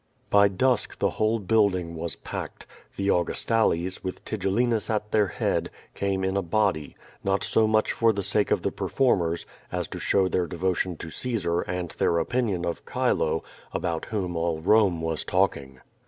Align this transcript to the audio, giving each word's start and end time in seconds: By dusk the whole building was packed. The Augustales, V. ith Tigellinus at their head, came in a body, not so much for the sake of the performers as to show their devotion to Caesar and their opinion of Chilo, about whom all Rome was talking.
By 0.31 0.47
dusk 0.47 0.97
the 0.97 1.11
whole 1.11 1.37
building 1.37 1.93
was 1.93 2.15
packed. 2.15 2.65
The 2.95 3.09
Augustales, 3.09 3.99
V. 3.99 4.09
ith 4.09 4.25
Tigellinus 4.25 4.89
at 4.89 5.11
their 5.11 5.27
head, 5.27 5.69
came 5.93 6.23
in 6.23 6.35
a 6.35 6.41
body, 6.41 6.95
not 7.23 7.43
so 7.43 7.67
much 7.67 7.91
for 7.91 8.11
the 8.11 8.23
sake 8.23 8.49
of 8.49 8.63
the 8.63 8.71
performers 8.71 9.45
as 9.71 9.87
to 9.89 9.99
show 9.99 10.27
their 10.27 10.47
devotion 10.47 10.97
to 10.97 11.11
Caesar 11.11 11.61
and 11.61 11.89
their 11.91 12.17
opinion 12.17 12.65
of 12.65 12.81
Chilo, 12.83 13.43
about 13.73 14.05
whom 14.05 14.35
all 14.35 14.59
Rome 14.59 15.01
was 15.03 15.23
talking. 15.23 15.81